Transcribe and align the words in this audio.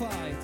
So 0.00 0.39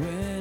When 0.00 0.39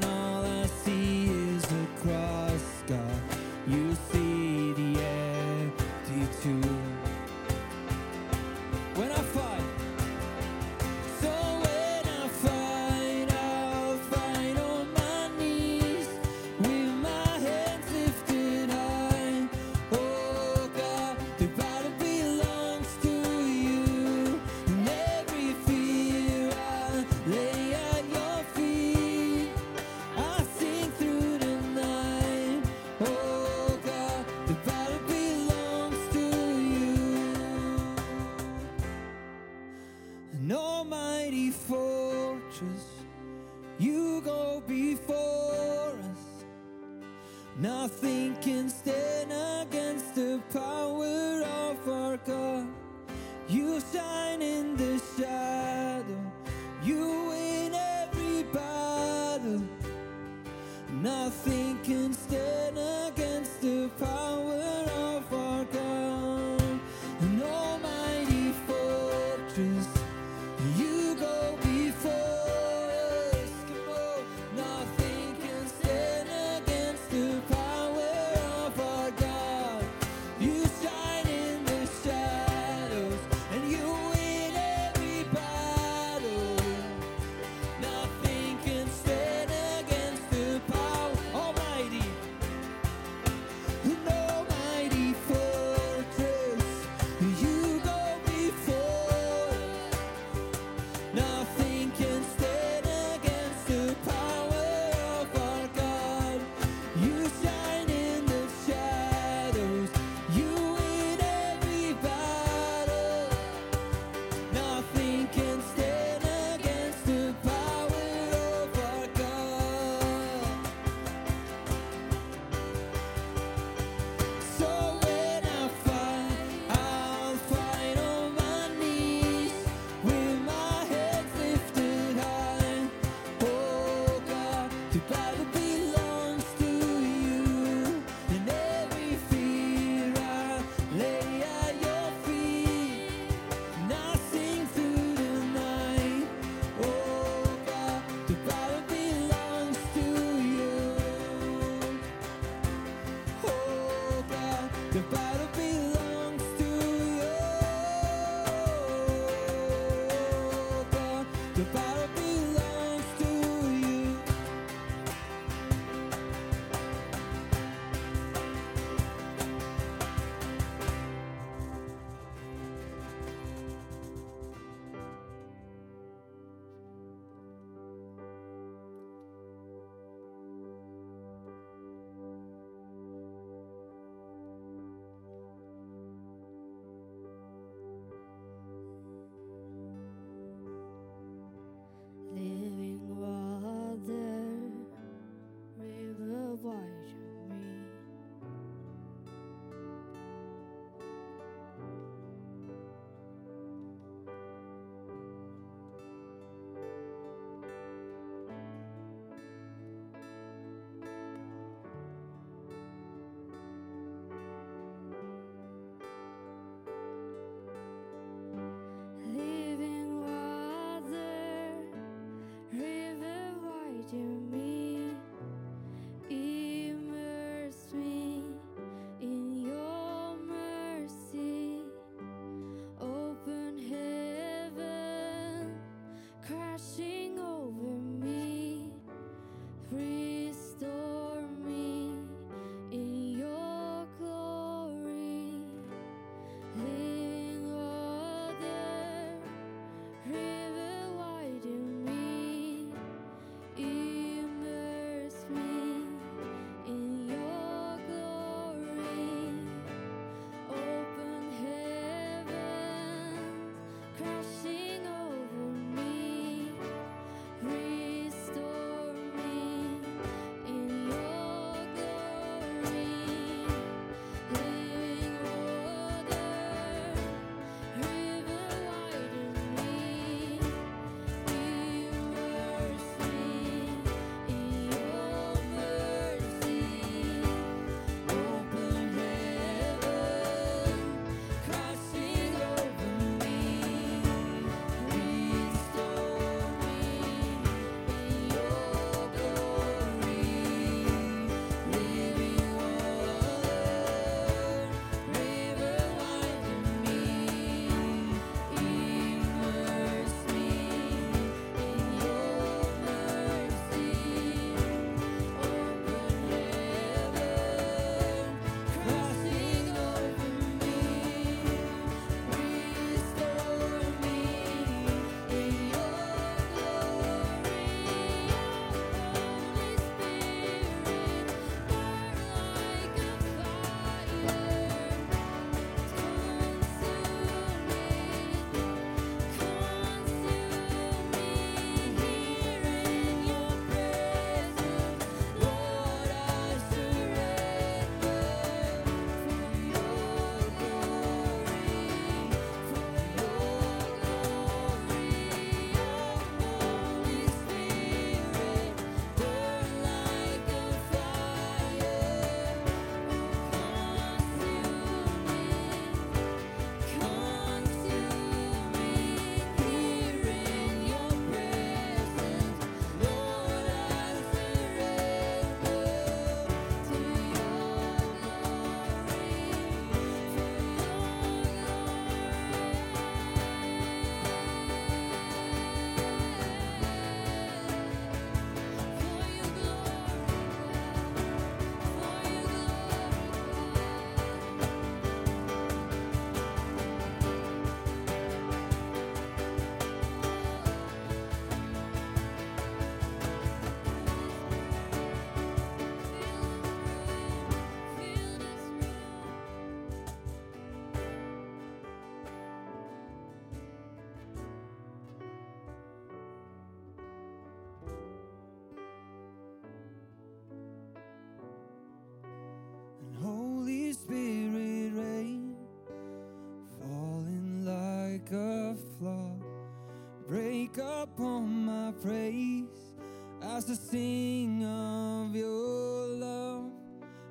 up 431.00 431.40
on 431.40 431.86
my 431.86 432.12
praise 432.22 433.14
as 433.62 433.90
I 433.90 433.94
sing 433.94 434.84
of 434.84 435.56
your 435.56 436.28
love 436.28 436.92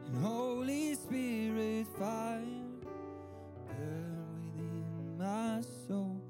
and 0.06 0.24
Holy 0.24 0.94
Spirit 0.94 1.86
fire 1.98 2.40
burn 3.66 4.40
within 4.56 5.18
my 5.18 5.60
soul 5.86 6.20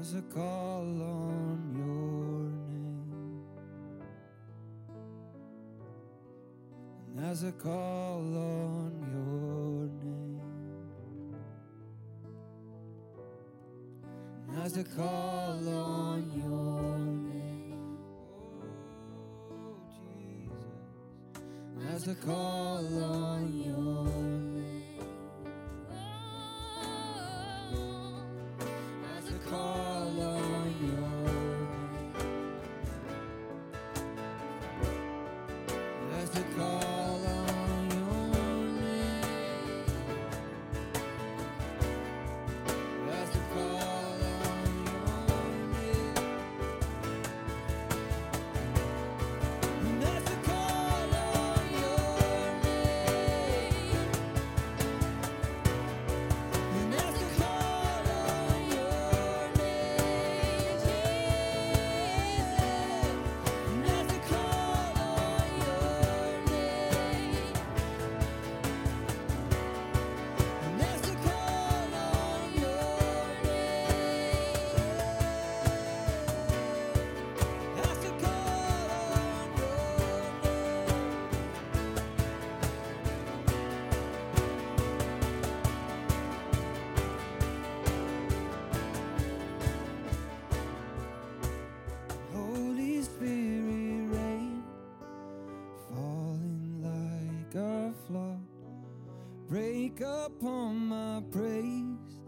as 0.00 0.14
I 0.14 0.20
call 0.34 1.02
on 1.02 1.58
your 1.76 2.48
name. 2.70 3.44
And 7.16 7.26
as 7.26 7.44
I 7.44 7.50
call 7.50 8.17
as 14.68 14.76
I 14.76 14.82
call 14.82 15.66
on 15.66 16.30
your 16.36 16.98
name. 17.32 17.96
Oh, 19.50 19.80
Jesus. 19.96 20.74
As 21.94 22.02
I 22.06 22.14
call 22.26 22.84
on 23.02 23.62
your 23.64 23.77
flood. 98.08 98.40
Break 99.48 100.00
upon 100.00 100.88
my 100.88 101.22
praise 101.30 102.20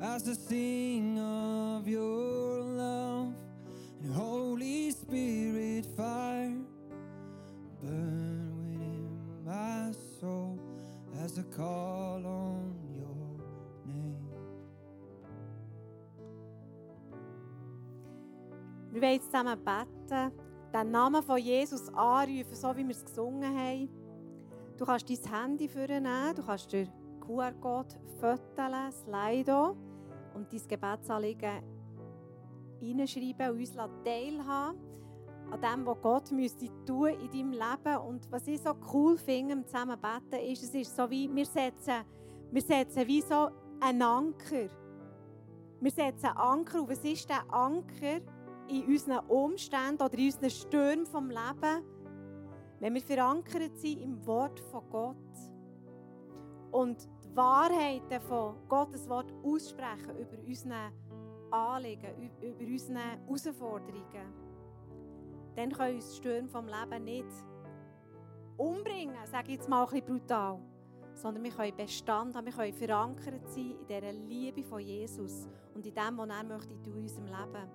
as 0.00 0.28
I 0.28 0.32
sing 0.32 1.18
of 1.18 1.86
your 1.86 2.60
love. 2.62 3.34
And 4.02 4.14
Holy 4.14 4.90
Spirit 4.90 5.86
fire, 5.96 6.56
burn 7.82 8.52
within 8.68 9.44
my 9.44 9.92
soul 10.20 10.58
as 11.22 11.38
I 11.38 11.42
call 11.54 12.26
on 12.26 12.74
your 12.94 13.38
name. 13.86 14.16
Wir 18.92 19.02
wollen 19.02 19.20
zusammen 19.20 19.58
beten, 19.64 20.32
den 20.72 20.90
Namen 20.90 21.22
von 21.22 21.38
Jesus 21.38 21.88
anrufen, 21.94 22.54
so 22.54 22.76
wie 22.76 22.84
wir 22.84 22.94
es 22.94 23.04
gesungen 23.04 23.54
haben. 23.56 24.05
Du 24.76 24.84
kannst 24.84 25.08
dein 25.08 25.32
Handy 25.32 25.68
vornehmen, 25.68 26.34
du 26.34 26.42
kannst 26.42 26.72
den 26.72 26.90
QR-Code 27.20 27.96
fotografieren, 28.20 28.92
Slido 28.92 29.76
und 30.34 30.52
dein 30.52 30.68
Gebetsanliegen 30.68 31.62
reinschreiben 32.82 33.50
und 33.50 33.58
uns 33.58 33.74
teilhaben 34.04 34.78
an 35.50 35.60
dem, 35.60 35.86
was 35.86 36.00
Gott 36.02 36.32
müsste 36.32 36.68
tun 36.84 37.08
in 37.08 37.30
deinem 37.30 37.52
Leben. 37.52 37.96
Und 38.06 38.30
was 38.30 38.46
ich 38.46 38.60
so 38.60 38.74
cool 38.92 39.16
finde 39.16 39.54
im 39.54 39.66
zusammen 39.66 39.96
beten, 39.98 40.44
ist, 40.44 40.62
es 40.64 40.74
ist 40.74 40.94
so 40.94 41.08
wie, 41.08 41.34
wir 41.34 41.46
setzen, 41.46 42.04
wir 42.50 42.62
setzen 42.62 43.06
wie 43.06 43.22
so 43.22 43.48
einen 43.80 44.02
Anker. 44.02 44.68
Wir 45.80 45.90
setzen 45.90 46.26
einen 46.26 46.36
Anker. 46.36 46.82
Und 46.82 46.90
was 46.90 47.04
ist 47.04 47.28
der 47.28 47.50
Anker 47.52 48.20
in 48.68 48.84
unseren 48.86 49.26
Umständen 49.26 50.02
oder 50.02 50.18
in 50.18 50.26
unseren 50.26 50.50
Stürmen 50.50 51.06
vom 51.06 51.30
Leben? 51.30 51.95
Wenn 52.78 52.94
wir 52.94 53.00
verankert 53.00 53.76
sind 53.78 54.02
im 54.02 54.26
Wort 54.26 54.60
von 54.60 54.82
Gott 54.90 55.16
und 56.72 57.08
die 57.24 57.36
Wahrheiten 57.36 58.20
von 58.20 58.56
Gottes 58.68 59.08
Wort 59.08 59.32
aussprechen 59.42 60.18
über 60.18 60.38
unsere 60.46 60.92
Anliegen, 61.50 62.30
über 62.42 62.64
unsere 62.64 62.98
Herausforderungen, 62.98 64.32
dann 65.54 65.72
können 65.72 65.96
uns 65.96 66.10
die 66.10 66.16
Stürme 66.16 66.48
vom 66.48 66.66
Leben 66.66 67.04
nicht 67.04 67.26
umbringen, 68.58 69.16
sage 69.24 69.52
ich 69.52 69.56
jetzt 69.56 69.68
mal 69.68 69.84
ein 69.84 69.90
bisschen 69.90 70.06
brutal, 70.06 70.58
sondern 71.14 71.44
wir 71.44 71.52
können 71.52 71.76
Bestand 71.76 72.36
haben, 72.36 72.44
wir 72.44 72.52
können 72.52 72.74
verankert 72.74 73.48
sein 73.48 73.74
in 73.80 73.86
dieser 73.86 74.12
Liebe 74.12 74.62
von 74.62 74.80
Jesus 74.80 75.48
und 75.74 75.86
in 75.86 75.94
dem, 75.94 76.18
was 76.18 76.28
er 76.28 76.44
möchte 76.44 76.74
in 76.74 76.92
unserem 76.92 77.26
Leben. 77.26 77.70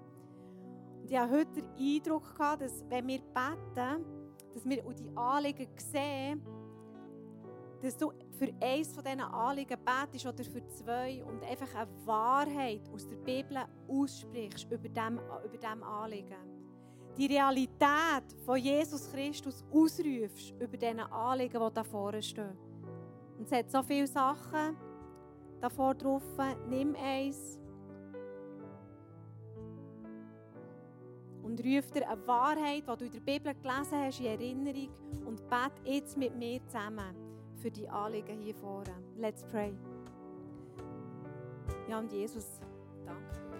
Und 1.02 1.10
ich 1.10 1.18
hatte 1.18 1.34
heute 1.34 1.52
den 1.54 1.96
Eindruck, 1.96 2.36
dass 2.60 2.84
wenn 2.88 3.08
wir 3.08 3.20
beten, 3.20 4.21
dass 4.54 4.68
wir 4.68 4.86
auch 4.86 4.94
die 4.94 5.10
Anliegen 5.16 5.68
sehen, 5.78 6.42
dass 7.82 7.98
du 7.98 8.12
für 8.38 8.54
eins 8.62 8.94
von 8.94 9.04
diesen 9.04 9.22
Anliegen 9.22 9.78
betest 9.84 10.26
oder 10.26 10.44
für 10.44 10.68
zwei 10.70 11.24
und 11.24 11.44
einfach 11.44 11.74
eine 11.76 11.90
Wahrheit 12.06 12.82
aus 12.94 13.08
der 13.08 13.16
Bibel 13.16 13.58
aussprichst 13.88 14.72
über 14.72 14.90
dem, 14.90 15.20
über 15.44 15.58
dem 15.58 15.84
Anliegen. 15.84 16.62
Die 17.18 17.26
Realität 17.26 18.24
von 18.46 18.58
Jesus 18.58 19.12
Christus 19.12 19.66
ausrufst 19.72 20.54
über 20.60 20.78
diese 20.78 21.12
Anliegen, 21.12 21.62
die 21.62 21.74
da 21.74 21.84
vorne 21.84 22.22
stehen. 22.22 22.58
Und 23.38 23.46
es 23.46 23.52
hat 23.52 23.72
so 23.72 23.82
viele 23.84 24.08
Sachen 24.08 24.78
davor 25.60 25.96
drauf. 25.96 26.24
Nimm 26.70 26.96
eins 26.96 27.61
und 31.52 31.60
ruf 31.66 31.92
dir 31.92 32.08
eine 32.10 32.28
Wahrheit, 32.28 32.84
die 32.88 32.98
du 32.98 33.06
in 33.06 33.12
der 33.12 33.20
Bibel 33.20 33.54
gelesen 33.54 33.98
hast, 34.06 34.20
in 34.22 34.26
Erinnerung 34.28 34.90
und 35.26 35.50
bet 35.50 35.74
jetzt 35.84 36.18
mit 36.18 36.34
mir 36.38 36.66
zusammen 36.68 37.14
für 37.62 37.70
die 37.70 37.90
Anliegen 37.90 38.40
hier 38.40 38.56
vorne. 38.56 38.94
Let's 39.18 39.44
pray. 39.44 39.74
Ja, 41.90 42.00
und 42.00 42.10
Jesus, 42.12 42.62
danke 43.06 43.51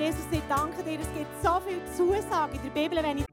Jesus, 0.00 0.24
ich 0.32 0.40
danke 0.48 0.82
dir. 0.82 0.98
Es 0.98 1.12
gibt 1.12 1.42
so 1.42 1.60
viele 1.60 1.84
Zusagen 1.94 2.56
in 2.56 2.62
der 2.62 2.70
Bibel, 2.70 3.02
wenn 3.02 3.18
ich 3.18 3.24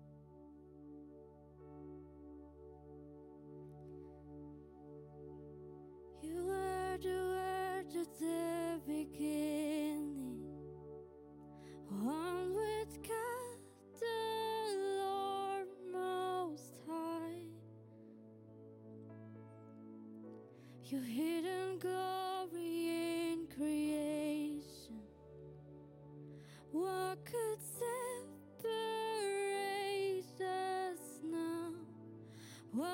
Your 20.89 21.01
hidden 21.01 21.79
glory. 21.79 22.26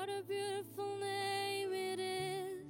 What 0.04 0.18
a 0.18 0.22
beautiful 0.28 0.96
name 1.00 1.72
it 1.72 1.98
is. 1.98 2.66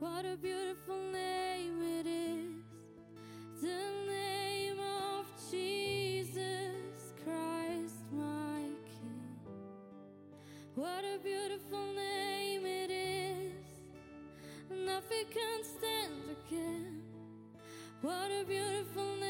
What 0.00 0.24
a 0.24 0.36
beautiful 0.36 0.98
name 1.12 1.80
it 1.80 2.08
is. 2.08 3.62
The 3.62 4.10
name 4.10 4.80
of 4.80 5.26
Jesus 5.48 7.14
Christ, 7.22 8.02
my 8.12 8.62
King. 8.84 9.38
What 10.74 11.04
a 11.04 11.22
beautiful 11.22 11.86
name 11.94 12.66
it 12.66 12.90
is. 12.90 13.54
Nothing 14.72 15.26
can 15.30 15.62
stand 15.62 16.36
again. 16.48 17.00
What 18.02 18.28
a 18.32 18.44
beautiful 18.44 19.14
name. 19.20 19.29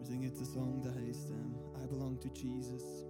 Wir 0.00 0.06
singen 0.06 0.22
jetzt 0.22 0.38
einen 0.38 0.46
Song, 0.46 0.82
der 0.82 0.94
heißt 0.94 1.30
I 1.30 1.86
Belong 1.86 2.18
to 2.18 2.28
Jesus. 2.28 3.06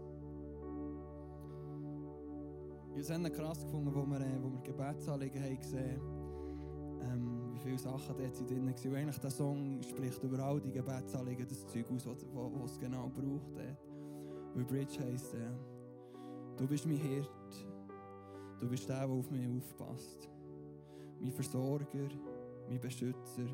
Wir 2.95 3.15
haben 3.15 3.25
es 3.25 3.33
krass 3.33 3.65
gefunden, 3.65 3.95
wo 3.95 4.05
wir, 4.05 4.21
äh, 4.21 4.43
wo 4.43 4.51
wir 4.51 4.61
Gebetsanliegen 4.61 5.43
haben 5.43 5.57
gesehen 5.57 6.01
ähm, 7.03 7.53
wie 7.55 7.59
viele 7.59 7.79
Sachen 7.79 8.17
dort 8.17 8.51
drin 8.51 8.67
waren. 8.67 8.91
Und 8.91 8.97
eigentlich 8.97 9.19
der 9.19 9.31
Song 9.31 9.83
spricht 9.83 10.23
über 10.23 10.39
all 10.41 10.61
die 10.61 10.73
Gebetsanliegen, 10.73 11.47
das 11.49 11.67
Zeug 11.67 11.87
aus, 11.91 12.07
was 12.07 12.73
es 12.73 12.79
genau 12.79 13.09
braucht. 13.09 13.57
Dort. 13.57 13.79
Weil 14.55 14.65
Bridge 14.65 14.99
heisst, 15.01 15.35
äh, 15.35 15.39
du 16.57 16.67
bist 16.67 16.87
mein 16.87 16.97
Hirt, 16.97 17.31
du 18.59 18.69
bist 18.69 18.89
der, 18.89 19.07
der 19.07 19.09
auf 19.09 19.31
mich 19.31 19.47
aufpasst. 19.49 20.29
Mein 21.21 21.33
Versorger, 21.33 22.09
mein 22.69 22.81
Beschützer. 22.81 23.47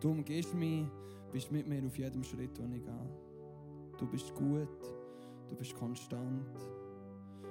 Du 0.00 0.10
umgibst 0.10 0.54
mich 0.54 0.86
bist 1.34 1.50
mit 1.50 1.66
mir 1.66 1.84
auf 1.84 1.98
jedem 1.98 2.22
Schritt, 2.22 2.56
den 2.58 2.72
ich 2.74 2.84
gehe. 2.84 3.10
Du 3.98 4.06
bist 4.06 4.32
gut, 4.36 4.68
du 5.48 5.56
bist 5.56 5.74
konstant. 5.74 6.46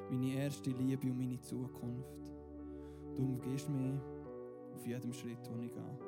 Meine 0.10 0.36
erste 0.36 0.70
Liebe 0.70 1.08
und 1.08 1.18
meine 1.18 1.38
Zukunft. 1.42 2.18
Du 3.18 3.24
umgehst 3.24 3.68
mich 3.68 4.00
auf 4.74 4.88
jedem 4.88 5.12
Schritt, 5.12 5.46
den 5.46 5.64
ich 5.64 5.74
gehe. 5.74 6.00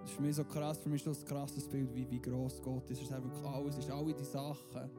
Das 0.00 0.10
ist 0.10 0.16
für 0.16 0.22
mich 0.22 0.36
so 0.36 0.44
krass, 0.44 0.78
für 0.78 0.88
mich 0.88 1.04
ist 1.04 1.08
das 1.08 1.24
ein 1.24 1.26
krasses 1.26 1.68
Bild, 1.68 1.92
wie, 1.92 2.08
wie 2.08 2.22
gross 2.22 2.62
Gott 2.62 2.88
ist. 2.88 2.98
Es 2.98 3.08
ist 3.08 3.12
einfach 3.12 3.52
alles, 3.52 3.76
es 3.76 3.86
ist 3.86 3.90
alle 3.90 4.14
die 4.14 4.22
Sachen, 4.22 4.90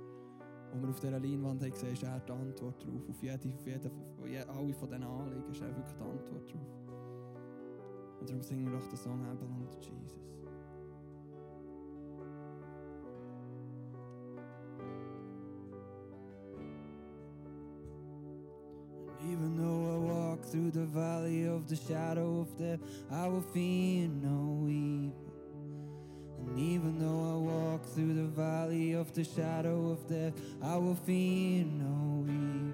die 0.73 0.81
wir 0.81 0.89
auf 0.89 0.99
dieser 0.99 1.19
Leinwand 1.21 1.62
haben 1.62 1.71
gesehen, 1.71 1.93
ist 1.93 2.03
er 2.03 2.19
die 2.19 2.31
Antwort 2.34 2.84
drauf. 2.84 3.10
Auf 3.10 3.23
jede, 3.23 3.53
auf 3.53 3.65
jede, 3.65 3.89
auf 3.89 4.57
alle 4.57 4.73
von 4.73 4.89
diesen 4.89 5.03
Anliegen 5.03 5.49
ist 5.49 5.62
er 5.62 5.69
wirklich 5.69 5.95
die 5.95 6.03
Antwort 6.03 6.53
drauf. 6.53 8.19
Und 8.19 8.29
darum 8.29 8.41
singen 8.41 8.65
wir 8.65 8.77
doch 8.77 8.88
den 8.88 8.97
Song 8.97 9.21
Belong 9.21 9.69
to 9.71 9.79
Jesus. 9.79 10.40
Through 20.71 20.86
the 20.86 20.88
valley 20.88 21.45
of 21.45 21.67
the 21.67 21.75
shadow 21.75 22.41
of 22.41 22.57
death, 22.57 22.79
I 23.12 23.27
will 23.27 23.41
fear 23.41 24.07
no 24.07 24.67
evil. 24.67 25.15
And 26.39 26.60
even 26.60 26.99
though 26.99 27.07
I 27.07 27.71
walk 27.71 27.86
through 27.86 28.13
the 28.13 28.27
valley 28.27 28.93
of 28.93 29.13
the 29.13 29.23
shadow 29.23 29.91
of 29.91 30.07
death, 30.07 30.34
I 30.62 30.77
will 30.77 30.95
fear 30.95 31.65
no 31.65 32.25
evil. 32.25 32.73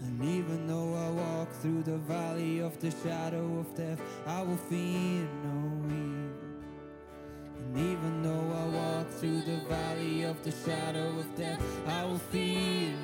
And 0.00 0.24
even 0.24 0.66
though 0.66 0.94
I 0.94 1.10
walk 1.10 1.50
through 1.60 1.82
the 1.82 1.98
valley 1.98 2.60
of 2.60 2.80
the 2.80 2.90
shadow 2.90 3.58
of 3.58 3.74
death, 3.76 4.00
I 4.26 4.42
will 4.42 4.56
fear 4.56 5.28
no 5.44 5.82
evil. 5.86 6.48
And 7.58 7.76
even 7.76 8.22
though 8.22 8.52
I 8.56 8.66
walk 8.76 9.10
through 9.10 9.42
the 9.42 9.60
valley 9.68 10.22
of 10.22 10.42
the 10.44 10.52
shadow 10.52 11.08
of 11.18 11.36
death, 11.36 11.60
I 11.86 12.04
will 12.04 12.18
fear 12.18 12.94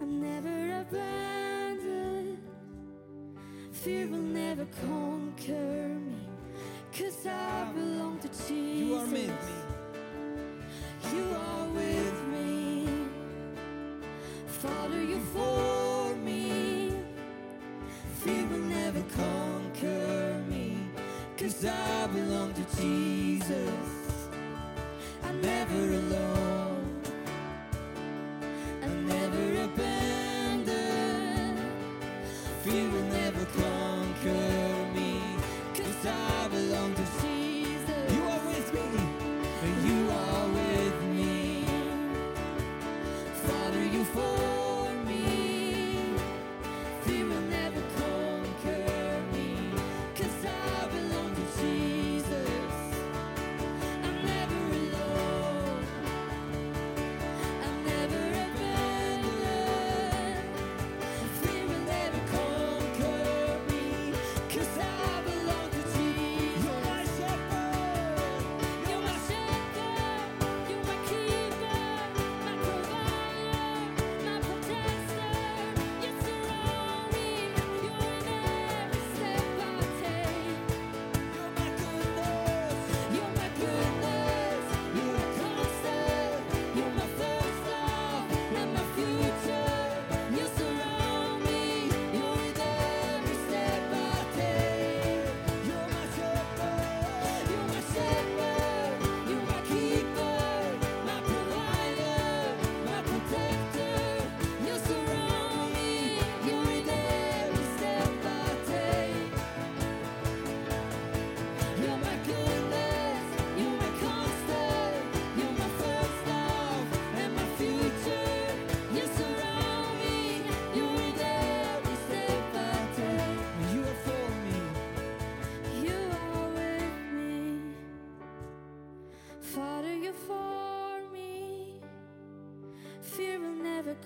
I'm 0.00 0.20
never 0.20 0.80
abandoned. 0.82 2.38
Fear 3.72 4.08
will 4.08 4.18
never 4.18 4.66
conquer 4.86 5.98
me, 6.08 6.18
'cause 6.92 7.26
I 7.26 7.72
belong 7.72 8.18
to 8.20 8.28
Jesus. 8.28 8.78
You 8.80 8.94
are 8.96 9.06
with 9.06 9.38
me. 9.48 9.58
You 11.14 11.24
are 11.34 11.68
with 11.80 12.18
me. 12.32 12.88
Father, 14.46 15.02
you're 15.02 15.28
for 15.34 16.14
me. 16.16 16.92
Fear 18.20 18.46
will 18.48 18.66
never 18.80 19.02
conquer 19.14 20.42
me, 20.48 20.90
cause 21.38 21.64
I 21.64 22.06
belong 22.08 22.52
to 22.54 22.64
Jesus. 22.76 23.95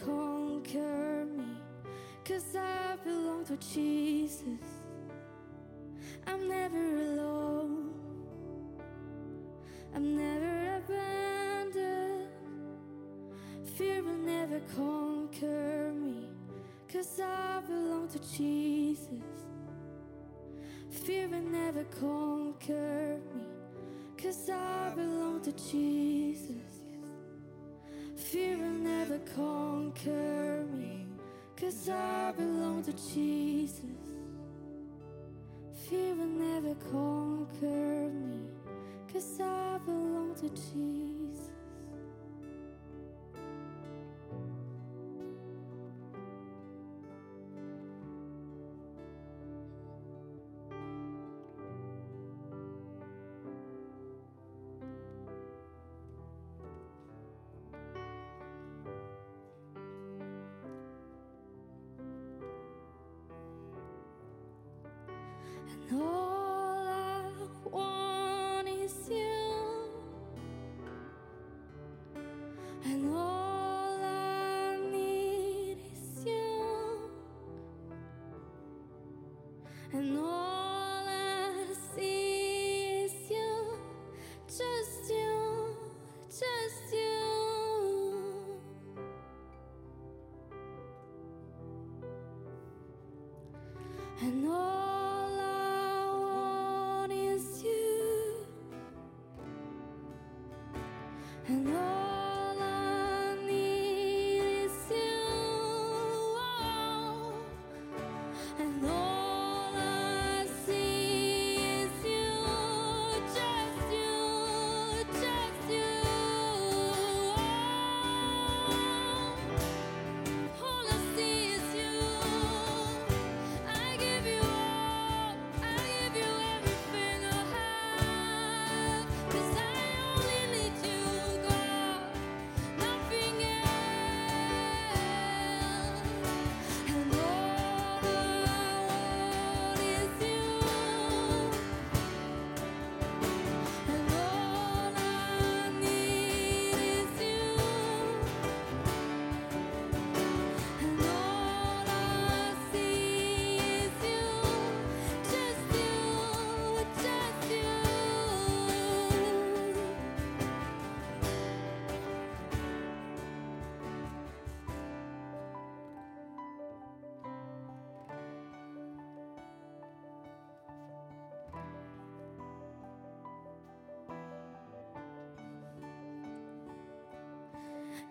conquer 0.05 1.27
me, 1.27 1.45
cause 2.25 2.57
I 2.57 2.97
belong 3.05 3.45
to 3.47 3.57
Jesus. 3.57 4.80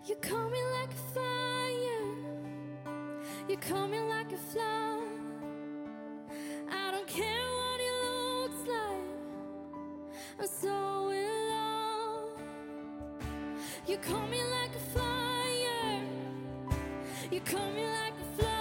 You 0.06 0.16
call 0.16 0.48
me 0.48 0.58
like 0.80 0.90
a 0.90 1.02
fire, 1.14 2.06
You 3.48 3.56
call 3.58 3.86
me 3.86 4.00
like 4.00 4.32
a 4.32 4.36
flood. 4.38 5.02
I 6.70 6.90
don't 6.90 7.06
care 7.06 7.46
what 7.60 7.80
it 7.80 7.94
looks 8.06 8.68
like, 8.68 9.04
I'm 10.40 10.46
so 10.46 11.10
in 11.10 11.48
love. 11.50 12.40
You 13.86 13.98
call 13.98 14.26
me 14.26 14.42
like 14.42 14.74
a 14.74 14.80
fire, 14.98 16.02
You 17.30 17.40
call 17.40 17.70
me 17.72 17.84
like 17.84 18.14
a 18.14 18.36
flood. 18.36 18.59